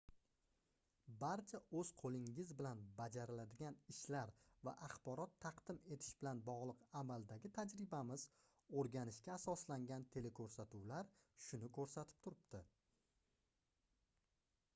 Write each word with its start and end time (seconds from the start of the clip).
barcha 1.23 1.57
oʻz 1.79 1.89
qoʻlingiz 2.03 2.53
bilan 2.61 2.79
bajariladigan 3.01 3.75
ishlar 3.93 4.31
va 4.67 4.71
axborot 4.87 5.35
taqdim 5.45 5.81
etish 5.97 6.09
bilan 6.23 6.41
bogʻliq 6.47 6.81
amaldagi 7.01 7.51
tajribamiz 7.59 8.23
oʻrganishga 8.83 9.33
asoslangan 9.35 10.07
telekoʻrsatuvlar 10.17 11.11
shuni 11.49 11.69
koʻrsatib 11.79 12.25
turibdi 12.29 12.63